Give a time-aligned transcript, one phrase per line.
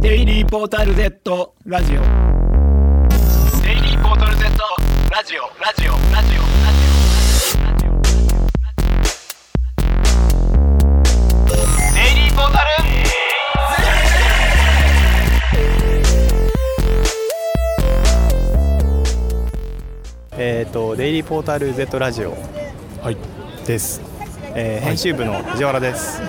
[0.00, 2.00] デイリーポータル Z ラジオ。
[2.00, 4.44] デイリーポータル Z
[5.10, 5.42] ラジオ。
[5.62, 6.40] ラジオラジオ
[7.60, 8.00] ラジオ
[11.92, 12.70] デイリーポータル
[20.38, 22.30] えー、とデイリーポータル Z ラジオ
[23.02, 23.18] はい、
[23.66, 24.00] です、
[24.54, 26.20] えー編集部の藤原です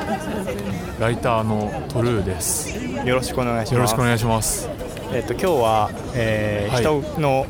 [0.99, 2.77] ライターのトルーです。
[3.05, 4.69] よろしくお願いしますよろしくお願いします。
[5.13, 7.47] えー、と今日は、えーはい人の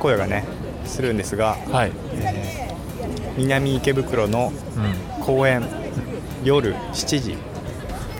[0.00, 0.44] 声がね
[0.84, 1.92] するんですがはい、
[3.36, 5.64] 南池袋のうん、公園
[6.42, 7.36] 夜7時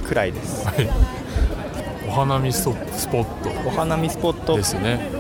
[0.07, 0.89] くらいですはい。
[2.09, 5.15] お花見スポッお花見スポットトでですすね。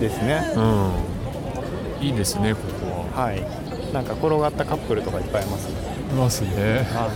[0.00, 2.06] ねうん。
[2.06, 3.24] いいですね、ここは。
[3.24, 6.86] はいなんか転がったカップルとかいっぱいいますねいますね。
[6.92, 7.10] は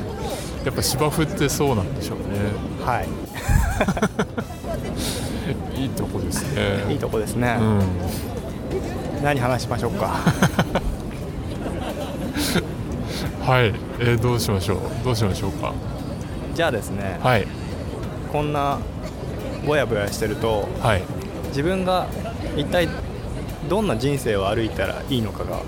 [0.65, 2.25] やっぱ芝生ってそうなんでしょうね。
[2.81, 3.03] い、は
[5.75, 6.85] いいいとこですね。
[6.93, 7.81] いいとこですね、うん。
[9.23, 10.09] 何話しましょうか？
[13.47, 14.81] はい、えー、どうしましょう？
[15.05, 15.73] どうしましょうか？
[16.55, 17.47] じゃあですね、はい、
[18.33, 18.79] こんな
[19.67, 21.03] ぼやぼやしてるとはい、
[21.49, 22.07] 自分が
[22.57, 22.89] 一体
[23.69, 25.61] どんな人生を歩いたらいいのかが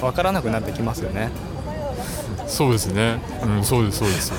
[0.00, 1.30] 分からなくなってきますよね
[2.58, 3.20] そうですね。
[3.44, 4.32] うん、そうです、そうです。
[4.32, 4.36] う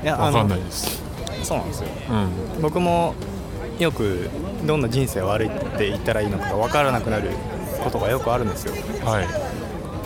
[0.00, 1.00] ん、いやわかんのないです。
[1.44, 2.14] そうなんですよう
[2.58, 3.14] ん、僕も
[3.78, 4.28] よく
[4.66, 7.30] どんな人生を歩いていったらいいのかが分からなくなる
[7.84, 8.74] ことがよくあるんですよ
[9.04, 9.26] はい、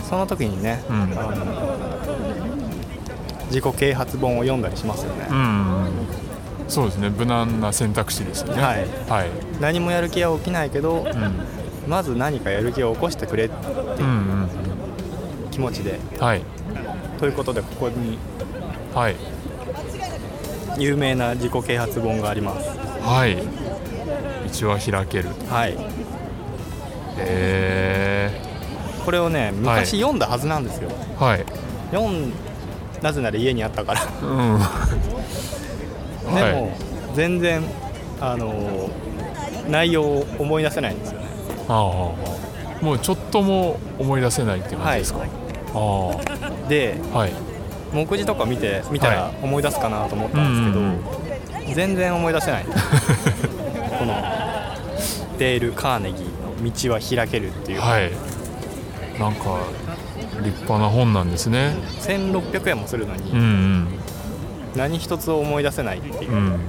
[0.07, 1.05] その時にね、うんあ
[1.35, 1.77] の
[3.47, 5.87] 自己啓発本を読んだりしますよね、うん、
[6.67, 7.09] そうですね。
[7.09, 8.61] 無難な選択肢ですよね。
[8.61, 11.61] はいはい、何もやる気は起きないけど、うん。
[11.87, 13.55] まず何かやる気を起こしてくれって
[13.99, 14.60] うんうん気
[15.61, 16.41] 持ちで、うんはい。
[17.17, 18.17] ということでここに
[18.93, 19.15] はい。
[20.77, 22.69] 有名な自己啓発本があります。
[23.01, 23.37] はい。
[24.59, 25.29] 道は開ける。
[25.49, 25.77] はい。
[27.17, 28.41] え
[29.05, 31.45] これをね昔読んだはずなんですよ、ー、はい。
[31.91, 32.33] 読ん
[33.01, 34.01] なぜなら家にあったから。
[34.21, 34.59] うん。
[36.35, 36.71] でも、はい。
[37.15, 37.63] 全然
[38.19, 39.11] あのー
[39.71, 41.27] 内容を思い出せないんですよね。
[41.67, 45.25] ああもうちょっとも思い出せないっていう感じですか、あ
[46.67, 47.33] であはい。
[47.93, 49.35] 目次とか見て見たらはい。
[49.43, 52.65] 思い出すかなと思ったんですけど、全然思い出せない。
[53.99, 54.15] この
[55.37, 58.11] デール・カーネギーの「道は開ける」っていう、はい。
[59.19, 59.59] なんか
[60.43, 61.75] 立派な本なんですね。
[62.01, 63.87] 1600円もするのに、うん
[64.75, 66.31] 何一つ思い出せないっていう。
[66.31, 66.59] う、んうん。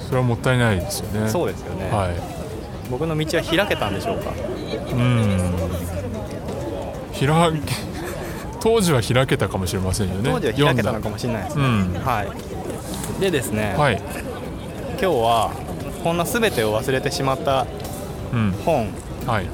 [0.00, 1.28] それはもったいないですよね。
[1.28, 2.10] そうですよね、はい。
[2.90, 4.30] 僕の道は開けたんでしょうか。
[4.92, 5.95] うん
[7.18, 7.96] 開け
[8.60, 10.30] 当時は開けたかもしれませんよね。
[10.30, 11.94] 当時は開けたのかももしれないですね、うん。
[12.04, 13.20] はい。
[13.20, 13.96] でですね、はい。
[13.96, 15.52] 今日は
[16.02, 17.66] こんな全てを忘れてしまった
[18.32, 18.52] うん。
[18.64, 18.88] 本。
[19.26, 19.46] はい。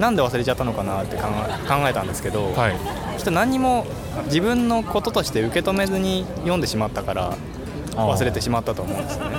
[0.00, 3.18] なんで忘れちゃったのかなって考え考えたんですけど、はい。
[3.18, 3.86] きっと何にも
[4.26, 7.36] 自分のこととして受け止めずに読んでしまったから
[7.94, 9.36] 忘れてしまったと思うんですよね。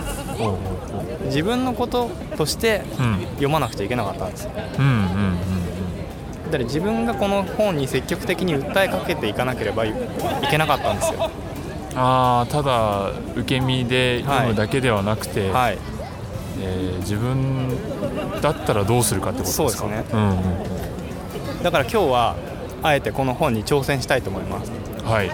[1.26, 2.84] 自分のこととして
[3.32, 4.52] 読まなくちゃいけなかったんですよ。
[4.80, 5.59] うんうんうん
[6.50, 9.94] だから自分がこの本に積極的に訴えかけていかなければいい
[10.50, 11.30] けなかったんですよ。
[11.96, 15.78] ああただ受け身で読むだけではなくて、はい。
[16.62, 17.70] えー自分
[18.42, 19.70] だったらどうするかってことですか？
[19.70, 20.04] そうですね。
[20.14, 20.44] うんうん
[21.64, 22.36] だから今日は
[22.84, 24.72] あえてこの本に挑戦したいと思います。
[24.72, 25.32] うんはい。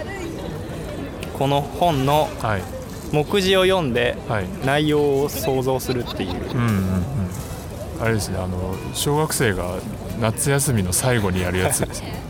[1.38, 2.62] この本のはい。
[3.12, 4.46] 目次を読んではい。
[4.64, 6.30] 内容を想像するっていう。
[6.30, 7.15] うんうんうん
[8.00, 9.78] あれですねあの小学生が
[10.20, 12.14] 夏休みの最後にやるやつですね。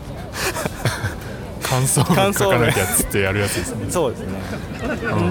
[1.61, 3.87] 感想文書かなきゃっつってやるやつですね。
[3.89, 4.27] そうですね、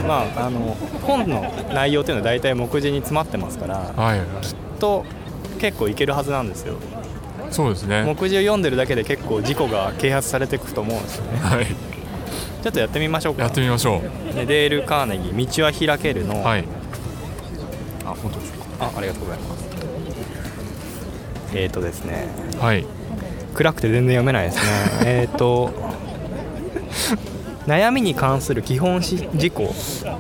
[0.07, 4.19] まああの本の内容っていうのは大体目次に詰まってますからはい。
[4.19, 4.27] はい
[4.79, 5.05] と
[5.59, 6.75] 結構いけるはずなんですよ。
[7.51, 8.03] そうですね。
[8.03, 11.39] 目次を読んでるだけで結構事故が啓発されていくと思うんですよね。
[11.39, 11.67] はい。
[11.67, 13.43] ちょっとやってみましょうか。
[13.45, 14.03] やってみましょ
[14.35, 16.65] でデール・カーネギー「道は開けるの」うはい。
[18.05, 19.66] あ本当ですあありがとうございます
[21.57, 22.29] えーとですね。
[22.61, 22.85] かはい。
[23.55, 24.63] 暗くて全然読めないですね。
[25.07, 25.73] えっと
[27.67, 29.75] 悩みに関する基本し事項。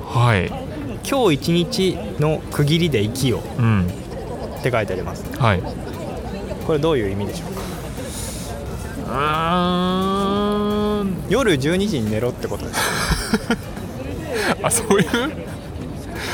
[0.05, 0.49] はい。
[1.09, 3.63] 今日一日の区切りで生きよう。
[3.63, 3.87] ん。
[4.59, 5.25] って書いてあります。
[5.39, 5.63] はい。
[6.67, 7.63] これどういう意味でしょうか？
[9.09, 12.81] あー夜12時に寝ろってことです。
[14.63, 15.07] あそういう？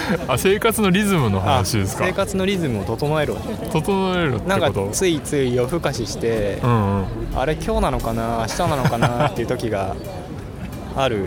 [0.28, 2.04] あ生活のリズムのあ話ですか？
[2.06, 3.36] 生活のリズムを整えろ
[3.72, 7.06] 整えるってなんかついつい夜更かしして、うんうん。
[7.36, 8.46] あれ今日なのかな？
[8.48, 9.28] 明日なのかな？
[9.28, 9.94] っていう時が
[10.96, 11.26] ある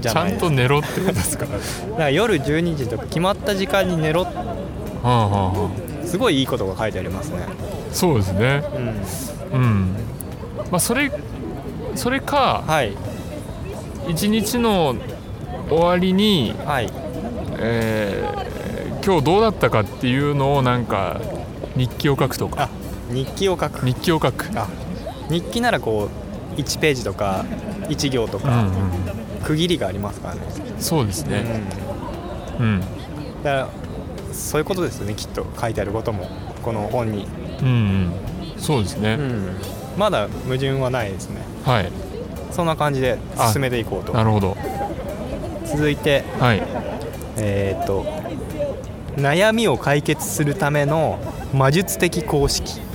[0.00, 0.48] じゃちゃんないですか。
[0.48, 1.46] と寝ろってことですか？
[1.46, 1.58] だか
[1.98, 4.24] ら夜12時とか決まった時間に寝ろ。
[4.24, 4.30] は
[5.04, 5.70] あはあは
[6.04, 7.38] すごいいいことが書いてありますね。
[7.48, 7.52] あ
[7.92, 8.62] そうですね。
[9.52, 9.60] うん。
[9.60, 9.96] うん。
[10.70, 11.10] まあそれ
[11.94, 12.92] それかはい。
[14.08, 14.96] 一日の
[15.68, 16.90] 終わりに、はい
[17.62, 18.62] えー
[19.04, 21.20] 今日どうだったかっていうのをなんか
[21.74, 22.64] 日記を書くとか。
[22.64, 22.68] あ
[23.12, 23.84] 日記を書く。
[23.84, 24.46] 日記を書く。
[24.54, 24.68] あ
[25.28, 26.08] 日記ならこ
[26.56, 27.44] う1ページとか
[27.88, 28.70] 1行とうんかうん。
[29.42, 30.42] 区切りがありますからね、
[30.78, 31.44] そうですね。
[32.60, 32.66] うん。
[32.66, 32.80] うん。
[32.80, 32.90] だか
[33.42, 33.68] ら
[34.32, 36.28] そういうことですよねきっと書いてあることも
[36.62, 37.26] この本に、
[37.60, 38.12] うんうん。
[38.56, 39.56] そうですね、うん。
[39.98, 41.40] まだ矛盾はないですね。
[41.64, 41.90] はい。
[42.52, 43.18] そんな感じで
[43.52, 44.12] 進めていこうと。
[44.12, 44.56] なるほど。
[45.66, 46.62] 続いてはい
[47.36, 48.04] えっ、と
[49.16, 51.18] 悩みを解決するための
[51.52, 52.80] 魔術的公式。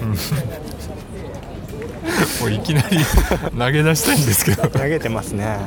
[2.41, 2.97] もういきなり
[3.57, 4.67] 投げ出したいんですけど。
[4.67, 5.57] 投げてますね。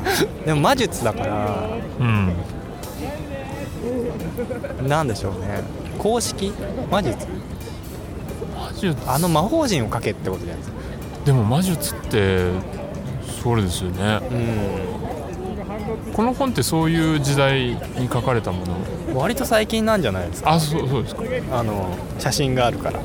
[0.45, 1.69] でも魔術だから
[2.01, 2.33] うん。
[4.89, 5.63] なんでしょうね。
[5.99, 6.53] 公式？
[6.91, 7.27] 魔術？
[8.57, 8.97] 魔術。
[9.07, 10.77] あの魔法陣をかけってことじゃないですか。
[11.25, 12.47] でも魔術って
[13.43, 14.21] それですよね。
[14.31, 14.35] う
[16.15, 17.69] この本ってそういう時代
[17.99, 18.75] に書かれたもの？
[19.15, 20.53] ん割と最近なんじゃないですか？
[20.53, 21.23] あそうそうですか。
[21.53, 23.01] あの写真があるから。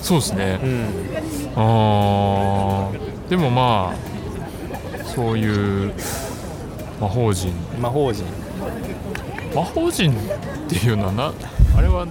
[0.00, 0.58] そうですね。
[0.62, 0.86] うん。
[1.56, 3.28] あー。
[3.30, 5.92] でもまあそういう
[7.00, 7.52] 魔法陣。
[7.80, 8.24] 魔法陣。
[9.54, 10.14] 魔法陣っ
[10.68, 11.32] ていうのはな
[11.76, 12.06] あれは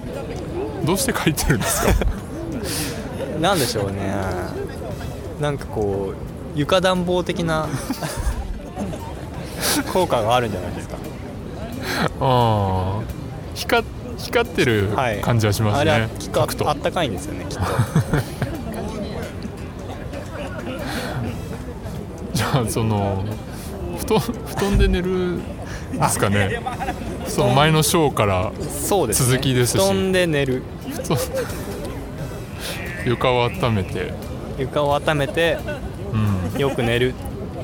[0.85, 1.93] どうして書いてるんですか？
[3.41, 4.13] なんでしょうね。
[5.39, 7.67] なんかこう床暖房的な
[9.93, 10.97] 効果があるんじゃないですか。
[12.19, 13.01] ああ
[13.55, 13.83] 光
[14.17, 15.19] 光ってるはい。
[15.21, 17.63] 感じはしますあれはね、きっとあったかいんですよねきっと。
[22.33, 23.23] じゃあその
[23.97, 25.41] 布団布団で寝るん
[25.97, 26.61] ですかね。
[27.27, 28.51] その前の章から
[29.11, 29.81] 続きですし。
[29.83, 30.63] 布団で寝る。
[30.89, 31.17] 布団
[33.05, 34.13] 床を温めて、
[34.59, 35.57] 床を温めて
[36.53, 37.07] うん、よく寝る。
[37.07, 37.13] よ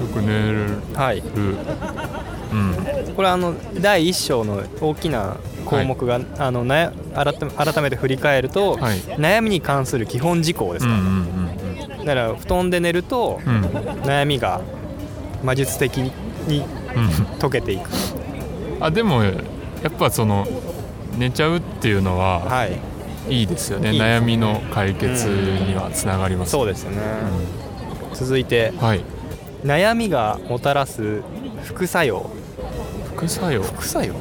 [0.05, 1.19] く寝る、はい。
[1.19, 8.99] うん、これはあの第1章の大きな項目が、あのなや改め改めて振り返ると、はい。
[8.99, 13.55] 悩みに関する基本事項ですうんうから、んだから布団で寝ると、うん。
[13.55, 13.61] うん
[14.03, 14.61] 悩みが
[15.43, 16.11] 魔術的に
[16.95, 16.99] う
[17.33, 17.39] ん。
[17.39, 17.89] 解けていく。
[18.79, 19.31] あでもや
[19.89, 20.47] っぱその
[21.17, 22.79] 寝ちゃうっていうのははい。
[23.29, 23.91] いいですよね。
[23.91, 23.99] ね。
[23.99, 26.97] 悩みの解決にはつながります、そうですよね、
[28.13, 28.71] 続いて。
[28.79, 29.03] はい
[29.63, 31.21] 悩みがもたらす
[31.63, 32.29] 副作用。
[33.15, 33.63] 副作用？
[33.63, 34.13] 副作用？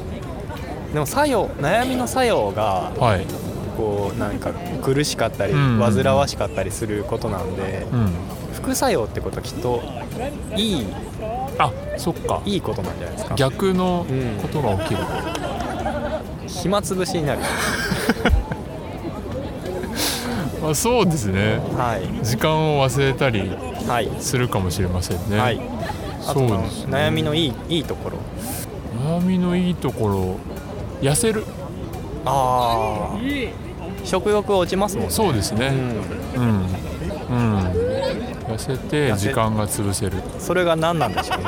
[0.93, 3.25] でも作用悩みの作用がはい、
[3.75, 4.51] こうなんか
[4.81, 5.93] 苦しかったりうんうんうん。
[6.03, 8.09] 煩わしかったりすることなんでうん、
[8.53, 9.83] 副作用ってことはきっと
[10.55, 10.85] いい
[11.59, 12.41] あそっか。
[12.45, 13.35] いいことなんじゃないですか。
[13.35, 14.05] 逆の
[14.41, 14.99] ことが起きる、
[16.47, 17.41] 暇つぶしになる。
[20.69, 21.59] あそうですね。
[21.77, 22.25] はい。
[22.25, 23.39] 時間を忘れたり。
[23.41, 23.66] はい
[24.19, 25.37] するかもしれませんね。
[25.37, 25.61] はい。
[26.21, 26.93] そうですね。
[26.97, 28.17] 悩みのいいいいところ。
[29.05, 30.35] 悩みのいいところ
[31.01, 31.43] 痩せる。
[32.25, 33.17] ああ
[34.03, 35.11] 食欲落ちますもんね。
[35.11, 35.67] そうですね。
[36.35, 36.43] うん。
[36.43, 36.77] うん。
[37.29, 37.57] うん。
[38.47, 40.13] 痩せて時間が潰せる。
[40.39, 41.45] それが何なんでしょうね。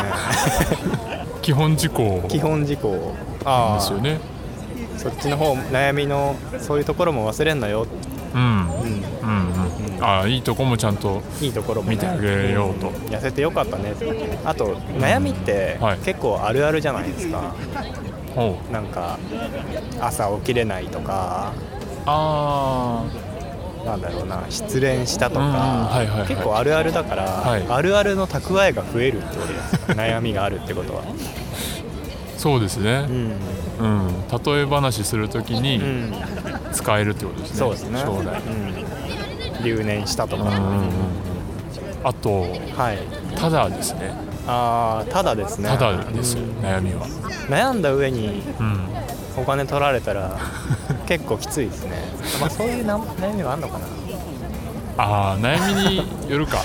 [1.41, 2.23] 基本事項。
[2.27, 3.13] 基本事項。
[3.45, 4.19] ああですよね。
[4.97, 7.87] そっちの方悩みのそういうところも忘れんなよ、
[8.35, 8.41] うん。
[8.41, 9.18] うん
[10.01, 12.89] あいいとこもちゃんといいところも、ね、見てあげようと。
[13.09, 13.93] 痩せてよかったね。
[14.45, 15.97] あと悩みってはい。
[15.99, 17.53] 結構あるあるじゃないですか、
[18.35, 18.73] ほう。
[18.73, 19.17] なんか
[19.99, 21.53] 朝起きれないとか。
[22.05, 23.03] あ
[23.85, 26.27] なんだろうな失恋したとか、うんうんはいはいはい。
[26.27, 27.65] 結構あるあるだから、はい。
[27.67, 31.03] あるあるの蓄えが増えるってことです悩みがあるってことは、あ
[32.37, 33.05] そうですね。
[33.09, 33.31] うん。
[33.79, 34.09] うん。
[34.43, 36.13] 例え話するときにうん、
[36.71, 37.57] 使えるってことですね。
[37.57, 37.99] そうですね。
[38.01, 38.41] 将来。
[38.41, 38.85] うん、
[39.63, 40.45] 留年したとか、
[42.03, 42.41] あと
[42.75, 42.99] はい。
[43.35, 44.13] ただですね。
[44.47, 45.69] ああただですね。
[45.69, 47.05] ただです悩みは。
[47.49, 48.87] 悩んだ上にうん。
[49.37, 50.37] お金取られたら
[51.05, 51.91] 結構きついですね。
[52.41, 53.85] まあそういうな悩みがあるのかな。
[54.97, 56.57] ああ悩みによるか。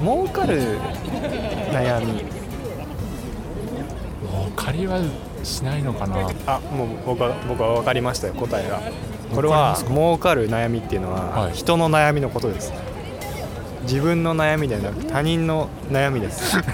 [0.00, 0.78] 儲かる
[1.72, 2.24] 悩み。
[4.30, 4.98] もう借りは
[5.42, 6.28] しないのかな。
[6.46, 8.80] あもう僕は僕は分かりましたよ答えが
[9.34, 11.52] これは儲かる悩みっていうのは、はい。
[11.52, 12.72] 人の悩みのことです。
[13.82, 16.56] 自分の悩みではなく他人の悩みです。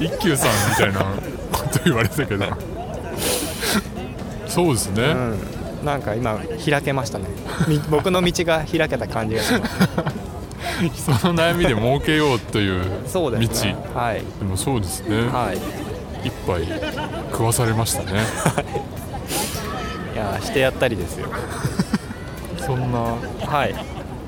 [0.00, 1.00] 一休さんみたいな
[1.52, 2.46] こと言われたけど。
[4.46, 5.38] そうですね、うん。
[5.84, 7.26] なんか今開けましたね。
[7.66, 9.76] み僕の道が開けた感じがします。
[11.20, 13.76] その悩みで儲けようというそうですね。
[13.94, 13.98] 道。
[13.98, 14.22] はい。
[14.38, 15.58] でもそうですね、はい。
[16.26, 16.66] 一杯
[17.30, 18.20] 食わされましたね。
[18.20, 19.11] い
[20.22, 21.28] やしてやったりですよ。
[22.58, 22.98] そんな
[23.46, 23.74] はい。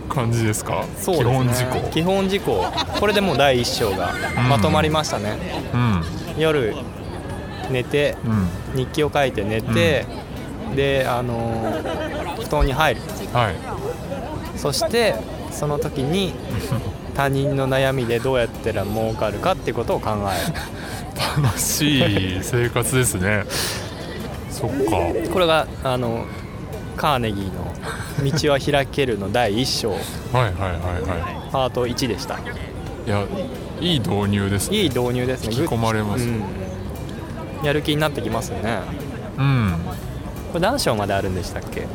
[0.08, 0.84] 感じですか？
[1.00, 1.32] そうですね。
[1.32, 1.90] 基本事項。
[1.90, 2.64] 基本事項。
[3.00, 4.12] これでもう第一章が
[4.48, 5.38] まとまりましたね、
[5.72, 6.04] うん。
[6.38, 6.74] 夜
[7.70, 8.78] 寝てうん。
[8.78, 10.04] 日記を書いて寝て、
[10.76, 13.00] であのー布団に入る。
[13.32, 13.54] はい。
[14.58, 15.14] そして
[15.50, 16.32] その時に
[17.16, 20.52] 他人の悩みでどうやったら儲かるかってことを考え
[21.46, 23.44] 楽しい生活ですね
[24.68, 25.12] そっか。
[25.12, 26.26] るこれがあの
[26.96, 27.72] カーネギーの
[28.22, 29.90] 「道は開ける」の第一章。
[29.90, 32.34] はいはいはいはパート1でした。
[32.34, 32.38] い
[33.06, 33.24] いや
[33.80, 34.78] いい導入ですね。
[34.78, 35.54] いい導入ですね。
[35.54, 36.24] 引き込まれます。
[36.24, 36.42] うん。
[37.62, 38.78] やる気になってきますよね。
[39.38, 39.72] うん。
[40.52, 41.86] これ何章まであるんでしたっけ？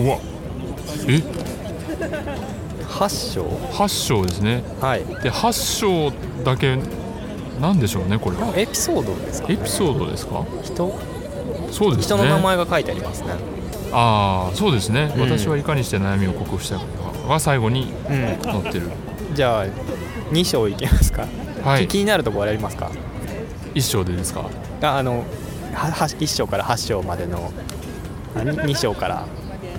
[0.00, 0.18] うわ。
[1.08, 1.22] え
[2.88, 4.62] ？8章？8章ですね。
[4.80, 5.04] はい。
[5.22, 6.12] で8章
[6.44, 6.78] だけ
[7.60, 8.52] なんでしょうねこれは。
[8.56, 9.52] エピソードですか？
[9.52, 10.44] エピソードですか？
[10.62, 10.93] 人？
[11.74, 12.16] そうですね。
[12.16, 13.30] 人の名前が書いてありますね。
[13.92, 15.20] ああそうですね、うん。
[15.22, 16.84] 私はいかにして悩みを克服したか
[17.28, 18.42] が最後にうん。
[18.42, 18.90] 載ってる。
[19.34, 19.66] じゃあ
[20.32, 21.26] 2章いきますか、
[21.64, 21.88] はい。
[21.88, 22.90] 気になるところありますか
[23.74, 24.48] ？1章でですか？
[24.82, 25.24] ああの
[25.74, 27.52] はは1章から8章までの
[28.34, 29.26] 2章から。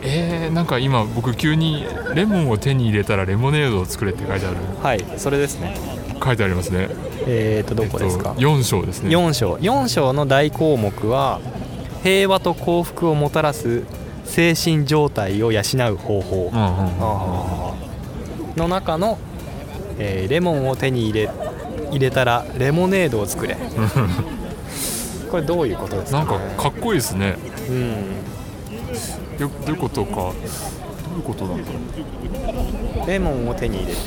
[0.08, 1.84] えー、なんか今僕急に
[2.14, 4.58] レモンを手に入れたらレモネードを作れって書いてある。
[4.84, 5.75] はいそれですね。
[6.24, 6.90] 書いてありますね。
[7.28, 9.10] えーとどこですか、えっと、4章ですね。
[9.10, 9.54] 4章。
[9.56, 11.40] 4章の大項目は
[12.06, 13.82] 平和と幸福をもたらす
[14.26, 16.52] 精神状態を養う方法
[18.56, 19.18] の中の、
[19.98, 21.32] えーレモンを手に入れ
[21.90, 23.58] 入れたらレモネードを作れ。
[25.32, 27.38] これどういうことですか、なね、んかかっこいいですね。
[27.70, 27.90] うん。
[29.40, 30.16] よどういうことか。
[30.16, 33.08] どういうことなんだろう。
[33.08, 33.98] レモンを手に入れる。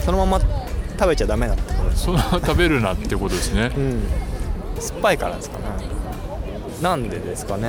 [0.00, 3.72] そのまま食べちゃダメだってことですそ食べるなってことですね。
[3.76, 4.02] うん
[4.80, 5.64] 酸っぱいからですかね。
[6.82, 7.68] なんでですかね。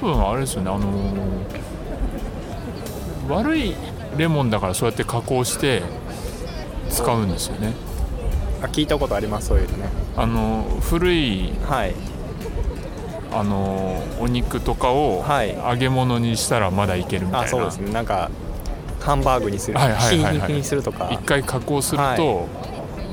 [0.00, 0.70] 多分あれですよね。
[0.70, 1.22] あのー
[3.28, 3.74] 悪い
[4.18, 5.82] レモンだからそうやって加工して
[6.90, 7.72] 使うんですよね。
[8.62, 9.88] あ聞いたことありますそういうのね。
[10.16, 11.94] あのー古いはい。
[13.32, 15.54] あのーお肉とかをはい。
[15.56, 17.92] 揚げ物にしたらまだいけるみたいな、あそうですね。
[17.92, 18.30] なんか
[19.00, 20.34] ハンバーグにするはいはいはいはい。
[20.34, 21.08] ひき肉にするとか。
[21.12, 22.46] 一回加工すると、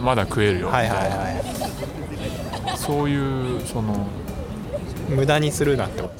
[0.02, 4.08] まだ食えるよみたはいいな、はいはそういうその、
[5.10, 6.14] い無駄にするなってこと。
[6.14, 6.20] で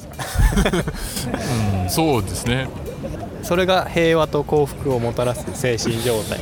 [0.96, 1.38] すか
[1.82, 2.68] うん、そうですね。
[3.42, 6.40] それが平和と幸福をもたらす精神状態。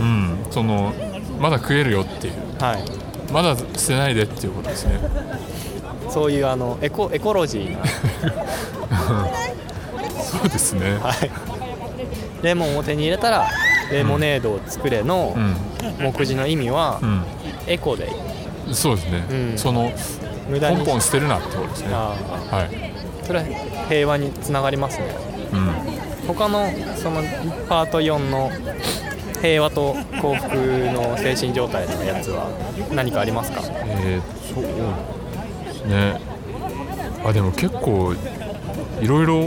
[0.00, 0.92] うんその
[1.38, 2.34] まだ食えるよっていう。
[2.60, 2.84] はい。
[3.32, 5.00] まだ捨てないでっていうことですね。
[6.08, 7.78] そういうあのエコエコロジーな、
[10.22, 10.98] そうですね。
[11.00, 11.30] はい、
[12.42, 13.48] レモンを手に入れたら
[13.92, 15.56] レモネードを作れのうん。
[16.00, 18.06] 目次の意味はうエコで。
[18.06, 19.58] んそうですね、うん。
[19.58, 19.92] その
[20.48, 21.92] 無駄にポンポン捨てるなってことですね。
[21.92, 22.16] は
[22.50, 22.60] あ。
[22.62, 22.68] い、あ
[23.24, 23.44] それは
[23.88, 25.14] 平和につながりますね。
[25.52, 25.70] うん、
[26.26, 27.22] 他のその
[27.68, 28.50] パート4の
[29.42, 32.48] 平和と幸福の精神状態のやつは
[32.94, 33.60] 何かありますか？
[33.64, 36.20] えー、そうですね。
[37.24, 38.14] あでも結構
[39.00, 39.38] いろいろ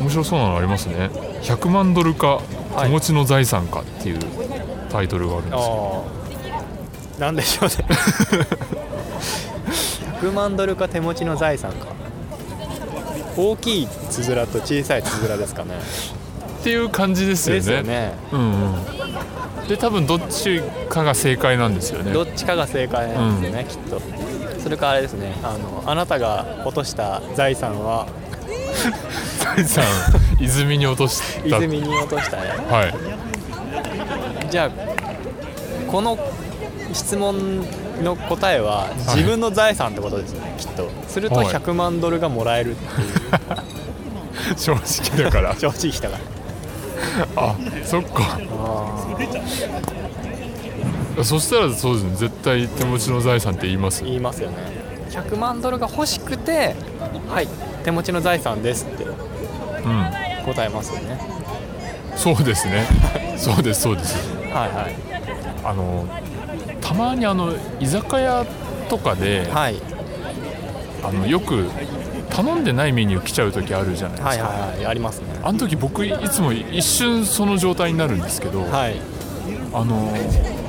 [0.00, 1.10] 面白そうなのありますね。
[1.42, 4.18] 100万ドルかい手持ちの財産かっていう
[4.90, 6.04] タイトルがあるんですよ、
[7.18, 7.74] ああなんでしょうね。
[10.20, 11.88] 100万ドルか手持ちの財産か。
[13.36, 15.74] 大きいつづらと小さいつづらですかね。
[16.60, 17.60] っていう感じですよね。
[17.60, 18.14] ですよね。
[18.32, 19.68] うんうん。
[19.68, 22.12] で多分どっちかが正解なんですよね。
[22.12, 24.00] どっちかが正解なんですよね、きっと。
[24.62, 25.34] それかあれですね。
[25.42, 28.06] あのあなたが落とした財産は。
[29.56, 29.84] 財産
[30.40, 31.56] 泉に落とした。
[31.58, 32.42] 泉に落としたね。
[32.70, 32.86] は
[34.46, 34.50] い。
[34.50, 34.70] じゃあ
[35.90, 36.18] この
[36.92, 37.60] 質問
[38.02, 40.88] の答えは自分の財産ってことですね、きっと。
[41.08, 41.46] するとはい。
[41.48, 43.04] 100万ドルがもらえるってい
[44.54, 44.56] う。
[44.58, 45.54] 正直だから。
[45.58, 46.18] 正直だか
[47.36, 47.42] ら。
[47.42, 48.38] あそっか。
[51.22, 54.00] そしたらそうですね絶対手持ちの財産って言います？
[54.00, 54.56] よ言いますよね。
[55.10, 56.74] 100万ドルが欲しくて
[57.28, 57.46] はい
[57.84, 59.04] 手持ちの財産ですって。
[59.04, 59.13] うん
[60.44, 61.18] 答えますよね。
[62.16, 62.86] そうですね。
[63.36, 64.16] そうですそうです。
[64.52, 64.94] はいはい。
[65.64, 66.06] あの
[66.80, 68.46] たまにあの居酒屋
[68.88, 69.76] とかで、はい。
[71.02, 71.68] あのよく
[72.30, 74.86] 頼んでないメニュー来ちゃう時あるじゃないですか、はいはいはい。
[74.86, 75.26] ありますね。
[75.42, 78.96] あの時僕いつも一瞬その状態になるんですけど、はい。
[79.72, 80.12] あの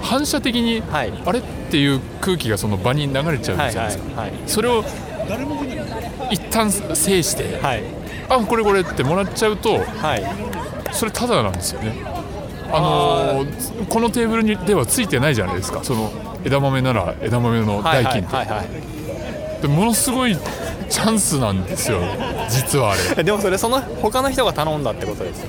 [0.01, 1.13] 反射的に、はい。
[1.25, 4.34] あれっていう空気がその場に流れちゃうじゃはいはないですか、いはい。
[4.48, 4.84] それを
[6.32, 7.84] 一旦制してはい
[8.29, 10.24] あこれこれってもらっちゃうとはい。
[10.94, 11.94] それタダなんですよね。
[12.72, 15.84] あのーこのテーブルにではついてないじゃないですか。
[15.84, 16.12] その
[16.44, 18.96] 枝豆なら枝豆の代金って、はいはい
[19.62, 20.38] でものすごい
[20.89, 22.00] チャンスなんですよ。
[22.50, 23.01] 実はあれ。
[23.17, 25.41] え でもそれその他の人が頼んだってことです。
[25.41, 25.48] よ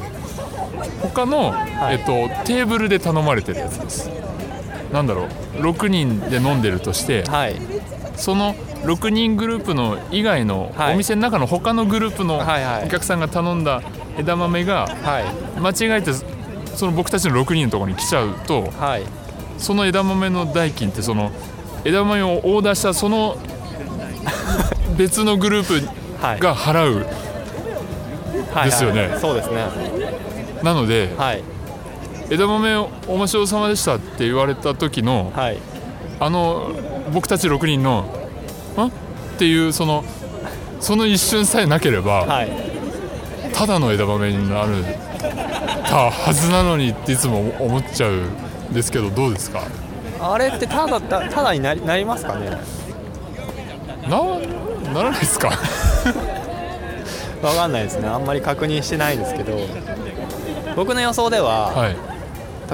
[1.02, 1.54] 他の、
[1.90, 1.92] い。
[1.92, 2.12] えっと、
[2.45, 4.11] テーブルで頼まれてるやつです。
[4.92, 5.26] なんだろ
[5.59, 5.62] う。
[5.62, 7.56] 6人で飲んでるとしてはい。
[8.16, 8.54] その
[8.85, 10.95] 6人グループの以外のはい。
[10.95, 13.83] お店の中の他のグループのお客さんが頼んだ
[14.18, 15.61] 枝豆がはい。
[15.61, 16.12] 間違えて
[16.75, 19.02] その僕たちの6人のところに来ちゃうとはい。
[19.59, 21.30] その枝豆の代金ってその
[21.85, 23.37] 枝豆をオーダーしたその
[24.97, 25.87] 別のグループ
[26.25, 26.40] はい。
[26.40, 27.06] が払う
[28.52, 29.09] はいですよね。
[29.09, 29.66] はいそうですね。
[30.62, 31.42] なのではい。
[32.30, 32.76] 枝豆
[33.09, 35.59] お待ちどうさまでしたって言われた時のはい。
[36.18, 36.71] あの
[37.12, 38.06] 僕たち6人の
[38.85, 38.90] 「ん?」っ
[39.38, 40.04] ていうその
[40.80, 42.49] その一瞬さえなければはい。
[43.54, 44.85] ただの枝豆になる
[45.88, 49.62] たはずなのにっていつも思っちゃうんですけどどうですか？
[50.21, 52.50] あれってただたただになりなりますかね？
[54.09, 54.23] な
[54.92, 55.50] ならないですか？
[57.42, 58.09] わかんないですね。
[58.09, 59.59] あんまり確認してないですけど。
[60.75, 61.97] 僕の予想では、はい。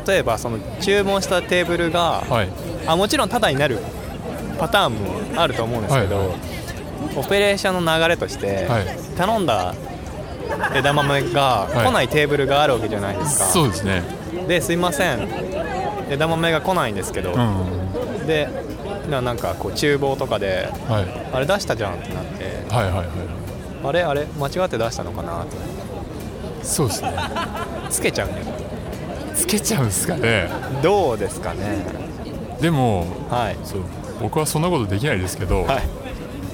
[0.06, 2.48] 例えばその注文したテーブルが、はい。
[2.86, 3.78] あもちろんタダになる
[4.58, 6.28] パターンもあると思うんですけど、はい
[7.14, 8.86] オペレーションの流れとして、はい。
[9.18, 9.74] 頼んだ
[10.74, 11.86] 枝豆がはい。
[11.86, 14.02] 来ないテーブルがあるわけじゃないですか、そうですね。
[14.46, 15.28] ですいません。
[16.08, 18.26] 枝豆が来ないんですけど、うん。
[18.26, 18.48] で
[19.10, 21.06] ななんかこう厨房とかではい。
[21.34, 22.74] あれ出したじゃんってなって。
[22.74, 23.06] はいはいはい
[23.84, 25.44] あれあれ間違って出したのかな？
[25.44, 25.48] と
[26.62, 27.12] そうですね。
[27.90, 28.28] つけちゃう
[29.34, 30.48] つけちゃうんですかね。
[30.82, 31.84] どうですかね？
[32.60, 33.56] でもはい。
[33.64, 33.80] そう
[34.22, 35.82] 僕はそんなことできないですけど、はい。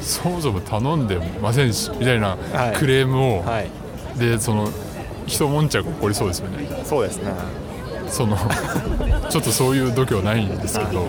[0.01, 2.77] そもそも頼んでませんしみたいなはい。
[2.77, 3.71] クレームを、はい。
[4.19, 4.69] でその
[5.27, 6.67] 一悶着起こりそうですよね。
[6.85, 7.33] そうですね、
[8.09, 8.37] その
[9.29, 11.07] ちょっとそういう度胸ないんですけど。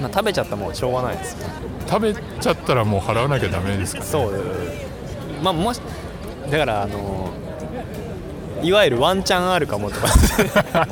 [0.00, 1.46] まあ、食べちゃったらもうしょうがないですね。
[1.88, 4.44] 食べちゃったらもう払わなきゃダメですからそう。
[5.42, 5.80] まあもし
[6.50, 7.30] だからあの
[8.62, 10.06] いわゆるワンチャンあるかもとか。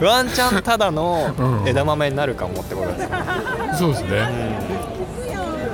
[0.00, 1.68] ワンチャンただのうん。
[1.68, 3.08] 枝豆になるかもってことですね、
[3.78, 4.28] そうですね、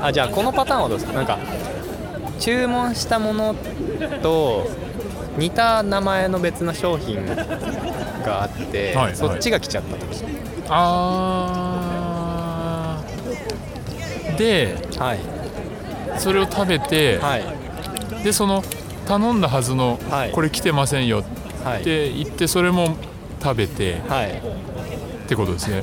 [0.00, 1.16] あじゃあこのパターンはどうですか？
[1.16, 1.38] なんか
[2.38, 3.54] 注文したもの
[4.22, 4.68] と
[5.36, 10.24] 似た名前の別の商品があって、はいそっちが来ちゃった時
[10.68, 14.36] あー。
[14.36, 15.18] ではい。
[16.18, 17.44] それを食べて、はい。
[18.22, 18.62] でその
[19.06, 20.32] 頼んだはずの、はい。
[20.32, 21.24] これ来てませんよ。
[21.64, 21.80] はい。
[21.80, 22.96] って言ってそれも
[23.42, 24.00] 食べて。
[24.08, 24.30] はい。
[24.32, 24.40] っ
[25.28, 25.82] てことですね。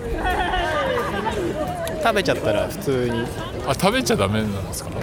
[2.01, 3.25] 食べちゃったら普通に。
[3.67, 4.89] あ食べちゃダメなんですか？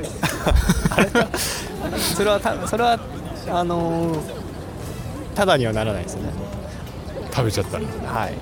[1.99, 2.99] それはたそれは
[3.51, 4.21] あのー
[5.35, 6.31] ただにはならないですね。
[7.31, 7.85] 食べちゃったら。
[8.11, 8.33] はい。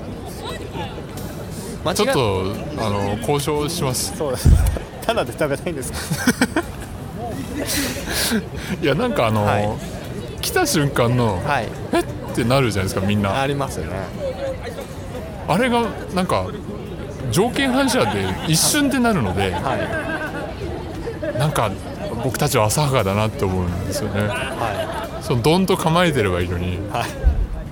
[1.96, 2.44] ちょっと
[2.78, 4.16] あの交渉します。
[4.16, 4.48] そうです。
[5.04, 5.90] ただで食べたいんです
[6.54, 6.62] か？
[8.83, 9.68] いやなんかあの、はい。
[10.40, 11.68] 来た瞬間の、はい。
[11.92, 13.40] えってなるじゃないですかみんな。
[13.40, 13.92] ありますよね。
[15.48, 15.83] あれが
[16.14, 16.46] なんか
[17.31, 19.77] 条件反射で一瞬でなるのでは
[21.37, 21.38] い。
[21.38, 21.70] なんか
[22.22, 24.22] 僕たちは浅はかだなって思うんですよね。
[24.22, 27.05] はそのドンと構えてればいいのにいはい。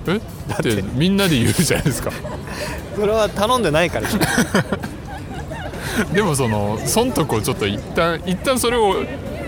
[0.07, 0.15] え？
[0.15, 0.21] っ
[0.61, 2.11] てみんなで言うじゃないですか。
[2.95, 4.07] それは頼んでないから。
[6.11, 8.95] でもその損得をちょっと一旦一旦それを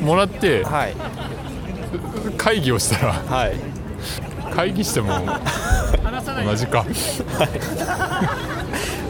[0.05, 0.95] もらってはい。
[2.37, 3.55] 会議をしたらはい。
[4.55, 5.13] 会議しても
[6.45, 6.85] 同じか。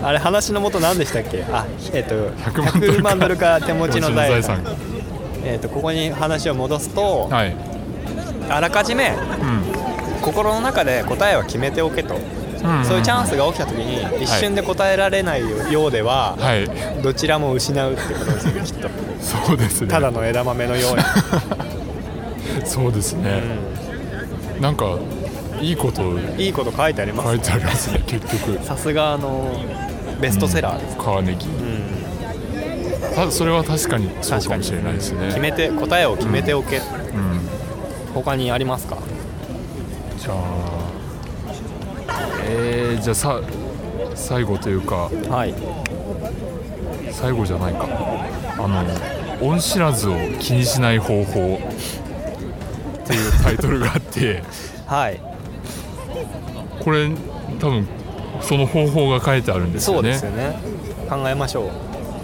[0.03, 1.43] あれ話の元何でしたっけ？
[1.51, 4.63] あえっ、と100万ドルか100万ドルか手持ちの財産。
[4.63, 4.75] 産。
[5.43, 7.55] えっ、とここに話を戻すと、はい。
[8.49, 9.09] あらかじめ
[9.41, 9.63] うん。
[10.21, 12.15] 心の中で答えは決めておけと、
[12.63, 12.79] うん。
[12.79, 15.41] うんそういうチャンスが起きた時に一瞬で答えられない
[15.71, 16.67] ようでは、はい。
[17.01, 18.89] どちらも失うってことですよねきっと。
[19.19, 19.87] そうですね。
[19.87, 21.03] ただの枝豆のように、
[22.65, 23.41] そうですね、
[24.61, 24.97] なんか
[25.61, 26.01] いいこと。
[26.37, 28.59] いいこと書いてあります書いてありますね結局。
[28.63, 29.51] さすがあの
[30.21, 33.31] ベストセラーです、カーネギうん。
[33.31, 35.27] それは確かにそうかもしれないですね。
[35.27, 36.83] 決めて答えを決めておけ、うん。
[38.13, 38.97] 他にありますか？
[40.17, 40.35] じゃあ
[42.47, 43.41] えー、じゃあさ
[44.13, 45.53] 最後というかはい。
[47.11, 47.87] 最後じゃないか。
[48.57, 51.59] あの恩知らずを気にしない方法。
[53.03, 54.43] っていうタイトルがあって。
[54.85, 55.19] はい。
[56.79, 57.09] これ
[57.59, 57.87] 多分
[58.41, 60.57] その方法が書いてあるんですそうよねですよね。
[61.09, 61.69] 考えましょ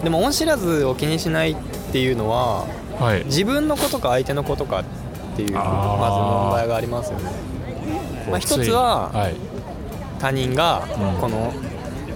[0.01, 0.03] う。
[0.03, 1.55] でも恩知らずを気にしないっ
[1.91, 2.65] ていうのは
[2.99, 3.23] はい。
[3.25, 4.83] 自分のことか相手のことかっ
[5.35, 7.31] ていうまず問題がありますよね。
[8.29, 9.50] まあ一つははい
[10.21, 11.19] 他人がうん。
[11.19, 11.53] この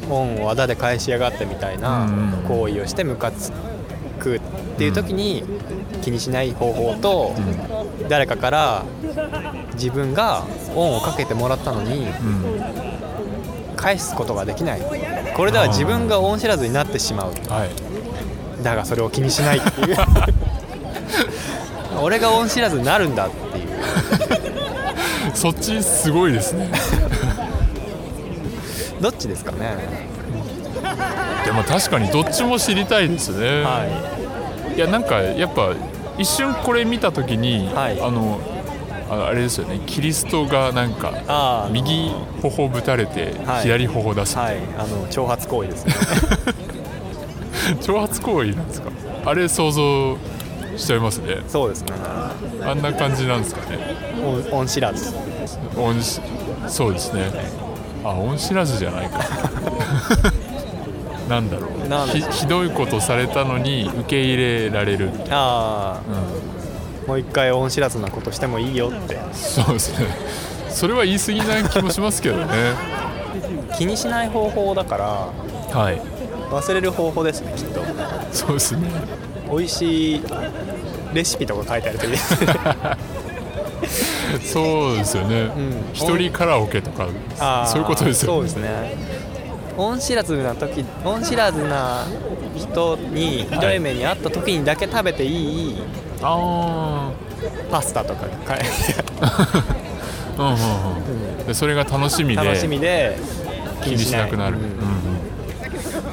[0.09, 2.07] 恩を仇で返しやがってみたいな
[2.47, 3.51] 行為をしてムカつ
[4.19, 4.39] くっ
[4.77, 5.43] ていう時に
[6.03, 7.33] 気にしない方法と
[8.07, 8.85] 誰かから
[9.73, 12.95] 自分が恩をかけてもらったのにうん。
[13.75, 14.81] 返すことができない。
[15.35, 17.33] これでは自分が恩知らずになってしまう。
[17.49, 18.63] はい。
[18.63, 19.97] だがそれを気にしないっていう。
[22.01, 23.67] 俺が恩知らずになるんだっていう。
[25.35, 26.69] そっちすごいですね
[29.05, 29.75] どっちですかね。
[31.45, 33.85] でも確かにどっちも知りたいですね、、は
[34.75, 34.79] い。
[34.79, 35.75] やなんかやっぱ
[36.17, 38.01] 一瞬これ見た時に、はい。
[38.01, 38.39] あの
[39.07, 39.79] ああれですよね。
[39.85, 42.09] キリストがなんか右
[42.41, 43.61] 頬ぶたれてはい。
[43.61, 44.57] 左頬出す、はい。
[44.75, 45.93] あの挑発行為ですね。
[47.85, 48.89] 挑発行為なんですか？
[49.23, 50.17] あれ想像
[50.77, 51.37] しちゃいますね。
[51.47, 51.91] そうですね。
[52.63, 53.77] あんな感じなんですかね。
[54.51, 55.13] 恩恩知らず。
[55.77, 56.19] 恩し
[56.67, 57.29] そうですね
[58.05, 59.19] あ恩知らずじゃないか。
[61.27, 61.71] なんだろう。
[62.09, 66.01] ひひどいことされたのに受け入れられる、ああ。
[67.03, 69.17] うん、もう一回恩知らずなことしてもいいよって。
[69.33, 70.05] そうですね。
[70.69, 72.45] それは言い過ぎな気もしますけどね。
[73.75, 75.99] 気にしない方法だからはい。
[76.51, 77.81] 忘れる方法ですねきっと。
[78.31, 78.87] そうですね。
[79.49, 80.23] 美味しい
[81.13, 82.53] レシピとか書いてあるといいですね
[84.45, 85.51] そうですよね、ん。
[85.93, 87.07] 一人カラオケとか
[87.67, 88.35] そういうことですよね。
[88.35, 88.95] そうですね。
[89.77, 92.05] 恩知らずな時恩知らずな
[92.55, 95.75] 人にひどい目に遭った時にだけ食べていい
[96.21, 97.11] あ
[97.69, 98.65] パスタとか書いて
[99.19, 99.57] あ
[100.37, 101.47] うんうんうん。
[101.47, 103.17] でそれが楽しみで楽しみで
[103.83, 104.69] 気にしなくなる、ううんん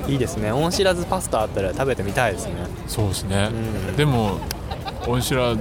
[0.04, 0.10] うん。
[0.10, 0.52] いいですね。
[0.52, 2.54] 恩知らずパスタあったら食べてみたいですね。
[2.86, 3.50] そうですね、
[3.88, 3.96] うん。
[3.96, 4.38] でも
[5.06, 5.54] 恩知ら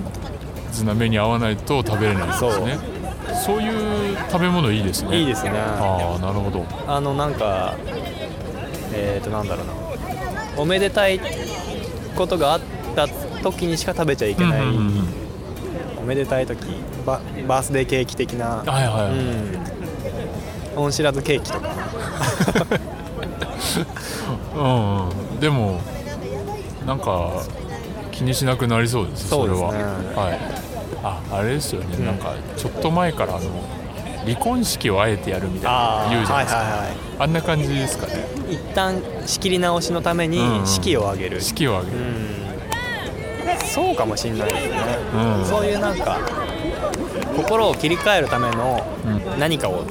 [0.72, 2.80] ずな目に合わないと食べれないですね。
[3.46, 3.62] そう。
[3.62, 5.20] いう食べ物いいですね。
[5.20, 5.52] いいですね。
[5.56, 6.66] ああなるほど。
[6.88, 7.76] あのなんか
[8.94, 9.74] えっ、ー、となんだろうな。
[10.58, 11.20] おめでたい
[12.16, 12.62] ことがあっ
[12.96, 13.08] た
[13.42, 15.22] 時にしか食べちゃいけない、うんうんうん
[16.02, 16.58] おめでたい時
[17.06, 19.12] ババースデーケーキ的な、はいはいはい、
[20.78, 20.84] うん。
[20.84, 21.70] 恩知らずケーキとか。
[24.56, 25.80] うんうん、でも
[26.86, 27.44] なんか
[28.12, 29.68] 気にしなくなりそうですそうですね。
[29.72, 30.26] れは。
[30.26, 30.40] はい。
[31.04, 32.06] ああれですよね、うん。
[32.06, 33.50] なんかちょっと前からあの
[34.24, 38.26] 離婚式をあえてやるみたいな言うじゃないですか、はいはいはあんな感じですかね。
[38.50, 40.60] い一旦仕切り直しのためにうん。
[40.60, 43.68] うん式を挙げる、式を挙げる、うん。
[43.68, 44.78] そうかもしんないですね、
[45.40, 45.46] うん。
[45.46, 46.20] そういうなんか
[47.36, 49.40] 心を切り替えるためのうん。
[49.40, 49.86] 何かを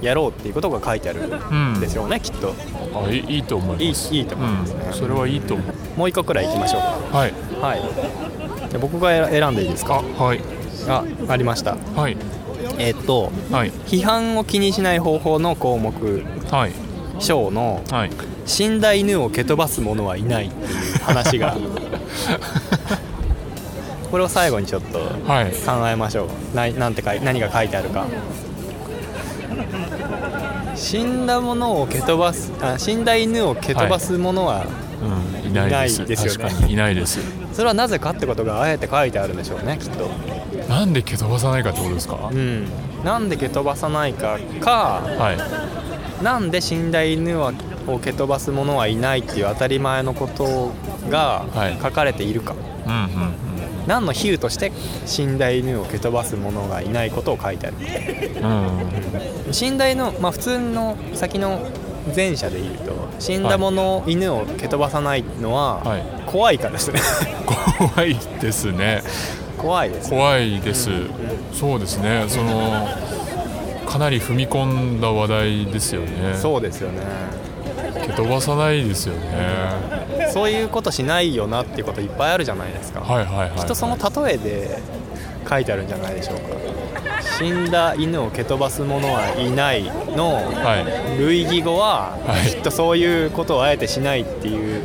[0.00, 2.54] やろうっていうことが書いてあるうんんですよね、きっと。
[2.94, 4.14] あいいいいと思います。
[4.14, 4.84] いいいいと思いますね。
[4.86, 5.66] うん、それはいいと思う
[5.98, 6.80] もう一個くらい行きましょう。
[7.14, 7.32] はい。
[7.32, 7.80] かはい。
[8.70, 10.00] じゃあ僕が選選んでいいですか？
[10.18, 10.40] あはい。
[10.88, 11.76] あありました。
[11.96, 12.16] はい。
[12.78, 13.72] えっとはい。
[13.86, 15.92] 批判を気にしない方法の項目。
[16.50, 16.72] はい。
[17.18, 18.10] 章のはい
[18.46, 21.56] 死んだ犬を蹴飛ばす者はいないっていう話が。
[24.12, 25.50] これを最後にちょっとはい。
[25.50, 26.56] 考えましょう。
[26.56, 28.06] ななんて書い何が書いてあるか
[30.76, 34.64] 死んだものを蹴飛ばすあ死んだ犬を蹴飛ばす者は、
[35.52, 36.44] ないですいないですよね。
[36.44, 36.72] 確かに。
[36.72, 37.20] いないです。
[37.52, 40.08] それはなぜかってことがあえて書いてあるんでしょうねきっと。
[40.68, 42.68] なんで蹴飛ばさないかってことですか、うん。
[43.04, 45.32] なんで蹴飛ばさないかかは
[46.20, 46.24] い。
[46.24, 47.52] なんで死んだ犬を
[48.00, 50.72] 蹴飛ばす者はいないっていう当たり前のこと
[51.08, 51.78] がはい。
[51.82, 52.54] 書かれているか、
[52.86, 53.08] うんうん。
[53.86, 54.72] 何の比喩として
[55.06, 57.76] 死んだ犬を蹴飛ばす者がいないことを書いてある。
[58.42, 59.46] うん。
[59.46, 59.52] うん。
[59.52, 61.66] 死んだ犬、まあ、普通の先の
[62.14, 66.02] 前者で言うと死んだもの、犬を蹴飛ばさないのははい。
[66.26, 67.00] 怖いからですね。
[67.94, 69.02] 怖いですね。
[69.56, 70.16] 怖いですね。
[70.16, 70.90] 怖いです、
[71.52, 72.24] そうですね。
[72.28, 72.88] その
[73.86, 76.34] かなり踏み込んだ話題ですよね。
[76.34, 76.98] そうですよね。
[78.06, 84.78] 蹴飛ばさないですよねそういうことしないよなっていうこといっぱいあるじゃないですか、はいはいはい、はい、きっとその例えで
[85.48, 86.58] 書いてあるんじゃないでしょうか。
[87.38, 90.84] 死んだ犬を蹴飛ばす者はいないのは
[91.16, 92.50] い類義語は、はい。
[92.50, 94.82] きっとそういうことをあえてしないっていう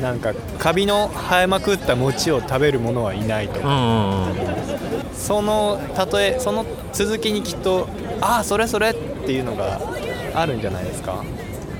[0.00, 4.36] なんかカビの生えまくった餅を食べる者はいないとうんうんうん
[5.14, 5.80] その
[6.12, 7.88] 例えその続きにきっと
[8.20, 9.80] ああそれそれっていうのが
[10.34, 11.22] あるんじゃないですか。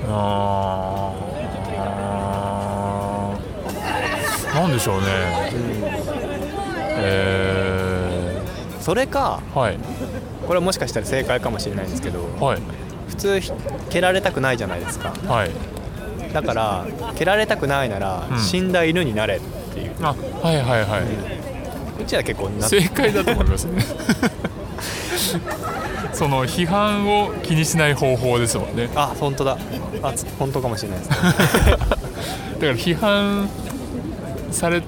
[0.09, 1.33] あー
[4.53, 5.07] なんでしょうね。
[7.05, 8.41] え
[8.79, 9.77] それかー、はい。
[10.47, 12.61] これはもしかしたら正解かもしれないんですけどはい。
[13.07, 13.51] 普通ひ
[13.89, 15.13] 蹴られたくないじゃないですか。
[15.27, 15.51] はい。
[16.33, 16.85] だから
[17.15, 18.39] 蹴られたくないなら、うん。
[18.39, 19.39] 死んだ犬になれっ
[19.73, 19.95] っていう。
[20.01, 21.03] あはいはいはい。
[22.01, 23.83] うちは結構な正解だと思いますね。
[26.13, 28.89] その批判を気にしない方法ですもんね。
[28.95, 29.57] あ本当だ。
[30.03, 31.17] あつ本当かもしれないですね。
[31.71, 31.97] だか
[32.61, 33.49] ら批判
[34.53, 34.81] され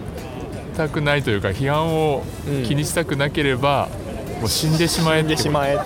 [0.77, 2.23] たくないというか批判を
[2.67, 3.89] 気にしたくなければ、
[4.39, 5.77] もう死んでしまえ死んでしまえ。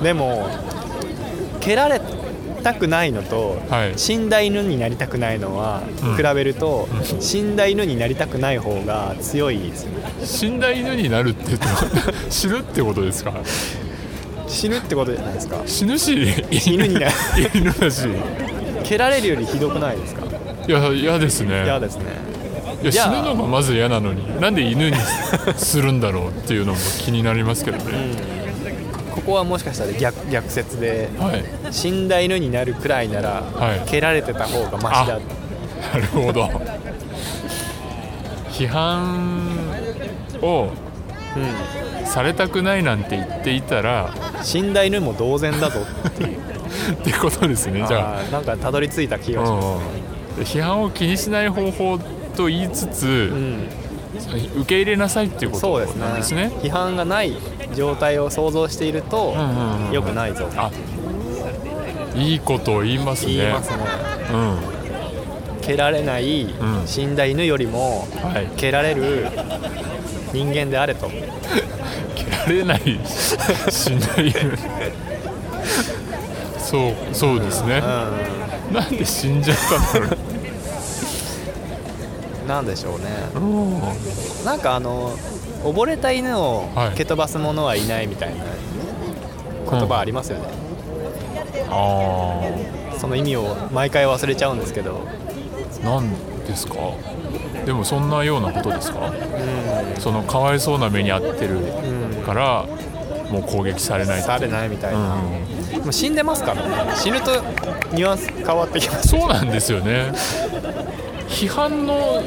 [0.00, 0.48] えでも
[1.60, 2.00] 蹴られ
[2.62, 3.98] たくないのと、はい。
[3.98, 6.16] 死んだ犬になりたくないのは、うん。
[6.16, 6.88] 比べると、
[7.20, 9.86] 死んだ犬になりたくない方が強いです
[10.24, 11.72] 死んだ犬になるって言っても
[12.30, 13.32] 死ぬってことですか？
[14.48, 15.62] 死ぬってことじゃないですか。
[15.66, 16.12] 死ぬし
[16.50, 17.06] 犬になる。
[17.54, 18.08] 犬だし。
[18.84, 20.26] 蹴られるよりひどくないですか？
[20.66, 21.64] いや嫌ですね。
[21.64, 22.04] 嫌ですね
[22.82, 24.96] いや死ぬのがまず嫌なのになんで犬に
[25.56, 28.16] するんだろうっていうのも気になりますけどね、
[29.14, 31.72] ここはもしかしたら逆逆説ではい。
[31.72, 33.80] 死んだ犬になるくらいなら、はい。
[33.88, 35.18] 蹴られてた方がマシだ。
[35.18, 36.44] なるほど。
[38.50, 39.48] 批判
[40.40, 40.70] を
[41.36, 42.06] うん。
[42.06, 46.38] されたくないなんて言っていたら死んだ犬も同然だぞっていう。
[46.94, 48.22] ってことですねじゃあ。
[48.24, 49.64] ーなんかたどり着いた気あ、がします。
[49.64, 49.80] うんうん
[50.38, 51.98] 批判を気にしない方法
[52.38, 53.68] と言いつつ、うん。
[54.60, 56.00] 受け入れなさいっていうことそうですね。
[56.00, 56.52] なんですね。
[56.62, 57.36] 批判がない
[57.74, 60.48] 状態を想像していると、うんうんうん良くないぞ。
[60.56, 60.70] あ
[62.14, 63.34] いいことを言いますね。
[63.34, 63.76] 言いますね。
[64.32, 65.60] うん。
[65.60, 66.52] 蹴られない、ん。
[66.86, 68.46] 死んだ犬よりもはい。
[68.56, 69.26] 蹴られる
[70.32, 71.10] 人間であれと。
[72.14, 73.00] 蹴られない
[73.70, 74.34] しない
[76.58, 77.82] そうそうですね、
[78.70, 80.27] うなんで死んじゃったんだろん
[82.48, 83.06] なんでしょうね。
[83.34, 85.16] うなんかあの
[85.62, 86.96] 溺れた犬をはい。
[86.96, 88.44] 蹴飛ばす者はいないみたいな
[89.70, 90.48] 言葉ありますよね、
[91.68, 92.40] あ
[92.98, 95.02] その意味を毎回忘れちゃうんですけど。
[95.82, 96.10] あなん
[96.44, 96.74] ですか？
[97.66, 99.12] でもそんなようなことですか？
[99.98, 101.60] そのかわいそうな目に遭ってる
[102.24, 102.66] から
[103.30, 105.18] もう攻撃されないされないみたいな、う
[105.80, 105.82] ん。
[105.82, 106.96] もう死んでますからね。
[106.96, 107.30] 死ぬと
[107.92, 109.08] ニュアンス変わってきます。
[109.08, 110.12] そうなんですよね
[111.28, 112.22] 批判の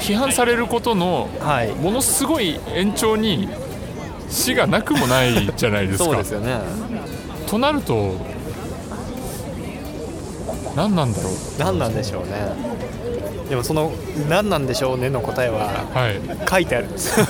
[0.00, 1.74] 批判されることのはい。
[1.74, 3.48] ものすごい延長に
[4.28, 6.04] 死がなくもないじゃないですか。
[6.04, 6.58] そうですよね。
[7.46, 8.14] となると
[10.74, 11.32] 何なんだろう。
[11.58, 12.76] 何なんでしょうね。
[13.48, 13.92] でもその
[14.28, 17.20] 「何なんでしょうね」の答えははい、書いてあるんです。
[17.20, 17.24] う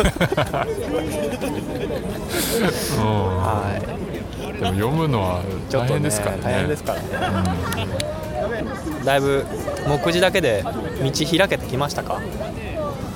[3.05, 6.43] はん、でも読むのは大変ですからね。
[6.43, 7.07] 大変ですからね、
[9.07, 9.47] だいぶ
[9.89, 10.71] 目次だけで道
[11.39, 12.21] 開けてきましたか？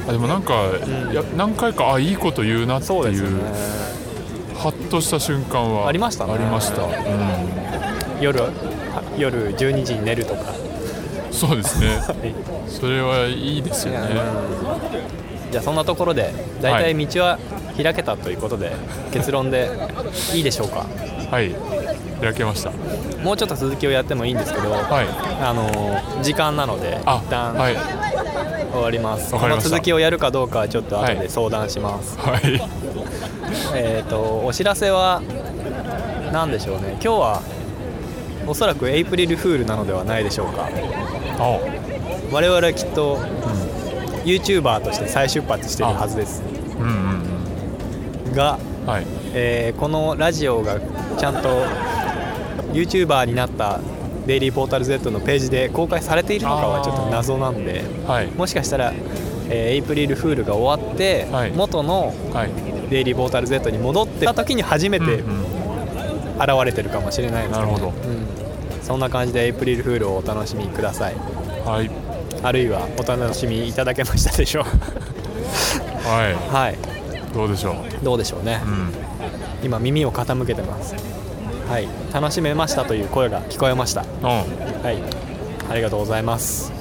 [0.09, 0.55] あでもなんか、
[0.87, 1.11] ん。
[1.13, 3.53] いや何回かあいいこと言うなっていうね。
[4.57, 6.35] ハッとした瞬間はありましたね。
[6.35, 6.91] ありました、うん、
[8.21, 8.51] 夜は
[9.19, 10.53] 夜12時に寝るとか。
[11.33, 12.01] そうですね。
[12.69, 13.99] それはいいですよね。
[15.51, 17.39] じゃあそんなところで大体道は
[17.77, 18.73] 開けたということで、
[19.13, 19.71] 結論で
[20.35, 20.87] いいでしょうか？
[21.31, 21.53] はい。
[22.21, 22.71] 開けました
[23.23, 25.07] もうちょっと続きをやってもいいんですけど、はい。
[25.43, 27.77] あのー時間なのであ一旦はい。
[28.73, 31.19] 終わります、この続きをやるかどうかはちょっと後はい。
[31.19, 32.61] で相談します、はい。
[33.75, 35.23] えっ、とお知らせは
[36.33, 36.93] 何でしょうね。
[37.03, 37.43] 今日は
[38.47, 40.69] おそらくエイプリルフールなのではないでしょうか。
[41.39, 41.59] あ。
[42.33, 43.19] 我々はきっと、
[44.25, 46.43] YouTuber として再出発しているはずです。
[46.79, 46.87] うん
[48.27, 48.91] うんが、うん。
[48.91, 49.07] はい。
[49.35, 50.79] えーこのラジオが
[51.19, 51.49] ちゃんと
[52.73, 53.81] YouTuber になった
[54.27, 58.27] デイリーポータル Z のページで公開されているのかはちょっと謎なんではい。
[58.29, 59.01] もしかしたら、えー
[59.51, 61.51] エイプリルフールが終わって、はい。
[61.51, 62.51] 元のはい
[62.91, 65.25] デイリーポータル Z に戻ってた時に初めて現
[66.65, 67.89] れてるかもしれないですけなるほど。
[67.89, 67.95] うん。
[68.83, 71.15] そんな感じでエイプリルフールをお楽しみください。
[71.65, 71.91] はい。
[72.43, 74.65] あるいはお楽しみいただけましたでしょう。
[76.09, 76.77] は はいい。
[77.35, 77.75] どうでしょう。
[78.05, 78.61] どうでしょうね。
[78.65, 78.89] うん。
[79.63, 80.95] 今耳を傾けてます
[81.71, 81.89] はい。
[82.13, 84.03] 楽しめましたという声が聞こえました。
[84.03, 84.27] うん。
[84.27, 84.43] は
[84.91, 85.01] い。
[85.71, 86.73] ありがとうございます。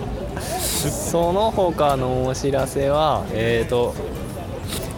[1.12, 3.94] その他のお知らせはえっ、と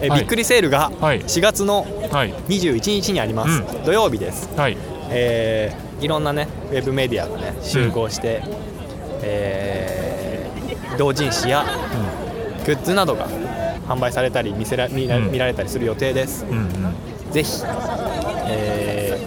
[0.00, 0.20] え、はい。
[0.20, 1.22] びっくりセールがはい。
[1.22, 2.32] 4月のはい。
[2.48, 4.48] 21日にあります、う土曜日です。
[4.56, 4.76] はい。
[5.10, 8.40] えーいろんなねウェブメディアがね集合して、
[9.22, 11.64] えー同人誌や
[12.64, 13.28] グッズなどが
[13.88, 17.32] 販売されたり見せら見られたりする予定です、うんうん。
[17.32, 17.62] ぜひ、
[18.48, 19.18] えー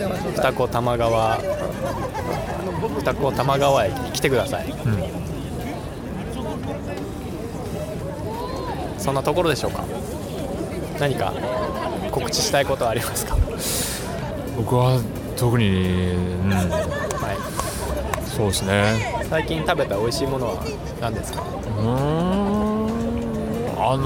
[0.41, 1.37] 二子玉川
[2.97, 4.71] 二子玉川駅に来てください。
[4.71, 5.03] うん
[8.97, 9.83] そんなところでしょうか？
[10.99, 11.33] 何か
[12.11, 13.35] 告知したいことはありますか？
[14.55, 15.01] 僕は
[15.35, 17.35] 特に、うん、は
[18.23, 19.21] そうですね。
[19.23, 20.63] い最近食べた美味しいものは
[21.01, 21.41] 何ですか？
[21.41, 21.91] うーん。
[23.83, 24.03] あの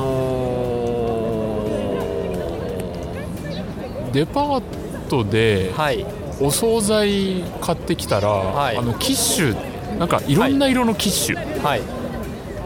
[4.08, 4.85] ーデパート
[5.24, 6.06] ではい。
[6.42, 8.78] お惣菜買ってきたら、はい。
[8.78, 11.82] あのキッシュなんかいろんな色のキッシュ、はい。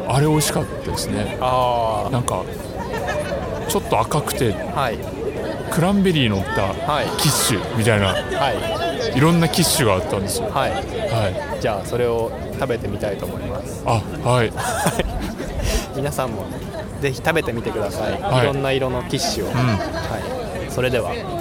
[0.07, 1.37] あれ美味しかったですね。
[1.41, 2.43] あなんか
[3.67, 4.97] ちょっと赤くてあはい。
[5.71, 7.05] クランベリー乗ったはい。
[7.21, 9.19] キッシュみたいなはい。
[9.19, 10.49] ろんなキッシュがあったんですよ。
[10.49, 10.71] はい。
[10.71, 11.61] はい。
[11.61, 13.83] じゃあそれを食べてみたいと思います。
[13.85, 14.51] あはい。
[15.95, 16.45] 皆さんも
[17.01, 18.43] ぜひ食べてみてください、はい。
[18.43, 21.38] い、ろんな色のキッシュを、うはい、それでは、今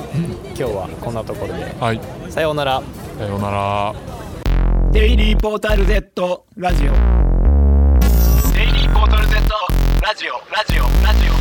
[0.67, 1.65] 日はこんなところで。
[1.65, 2.01] んはい。
[2.29, 2.83] さようなら。
[3.19, 3.95] さようなら。
[4.91, 6.93] デイリーポータル Z ラジオ。
[8.53, 9.35] デイリーポータル Z
[10.03, 10.33] ラジオ。
[10.53, 10.83] ラジオ。
[11.05, 11.38] ラジオ